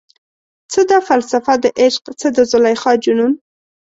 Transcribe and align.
څه 0.71 0.81
ده 0.89 0.97
فلسفه 1.07 1.53
دعشق، 1.63 2.03
څه 2.19 2.27
د 2.35 2.37
زلیخا 2.51 2.91
جنون؟ 3.03 3.33